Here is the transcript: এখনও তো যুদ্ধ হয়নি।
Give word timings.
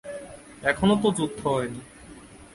এখনও 0.63 0.95
তো 1.03 1.07
যুদ্ধ 1.17 1.39
হয়নি। 1.47 1.81